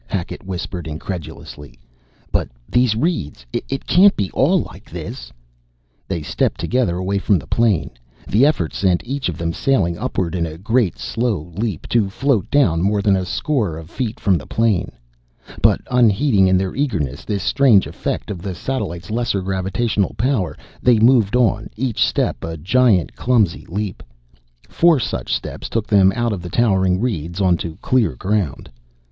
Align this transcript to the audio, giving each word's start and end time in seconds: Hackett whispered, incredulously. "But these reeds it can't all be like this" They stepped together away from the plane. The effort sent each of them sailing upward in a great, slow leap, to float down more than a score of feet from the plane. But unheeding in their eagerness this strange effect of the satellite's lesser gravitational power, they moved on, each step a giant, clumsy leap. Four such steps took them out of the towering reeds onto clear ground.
Hackett 0.07 0.43
whispered, 0.43 0.87
incredulously. 0.87 1.77
"But 2.31 2.49
these 2.67 2.95
reeds 2.95 3.45
it 3.53 3.85
can't 3.85 4.11
all 4.33 4.57
be 4.57 4.63
like 4.65 4.89
this" 4.89 5.31
They 6.07 6.23
stepped 6.23 6.59
together 6.59 6.95
away 6.97 7.19
from 7.19 7.37
the 7.37 7.45
plane. 7.45 7.91
The 8.27 8.43
effort 8.43 8.73
sent 8.73 9.03
each 9.05 9.29
of 9.29 9.37
them 9.37 9.53
sailing 9.53 9.99
upward 9.99 10.33
in 10.33 10.47
a 10.47 10.57
great, 10.57 10.97
slow 10.97 11.53
leap, 11.55 11.85
to 11.89 12.09
float 12.09 12.49
down 12.49 12.81
more 12.81 13.03
than 13.03 13.15
a 13.15 13.25
score 13.25 13.77
of 13.77 13.91
feet 13.91 14.19
from 14.19 14.39
the 14.39 14.47
plane. 14.47 14.91
But 15.61 15.81
unheeding 15.91 16.47
in 16.47 16.57
their 16.57 16.75
eagerness 16.75 17.23
this 17.23 17.43
strange 17.43 17.85
effect 17.85 18.31
of 18.31 18.41
the 18.41 18.55
satellite's 18.55 19.11
lesser 19.11 19.43
gravitational 19.43 20.15
power, 20.17 20.57
they 20.81 20.97
moved 20.97 21.35
on, 21.35 21.69
each 21.77 22.03
step 22.03 22.43
a 22.43 22.57
giant, 22.57 23.15
clumsy 23.15 23.67
leap. 23.69 24.01
Four 24.67 24.99
such 24.99 25.31
steps 25.31 25.69
took 25.69 25.85
them 25.85 26.11
out 26.15 26.33
of 26.33 26.41
the 26.41 26.49
towering 26.49 26.99
reeds 26.99 27.39
onto 27.39 27.77
clear 27.83 28.15
ground. 28.15 28.67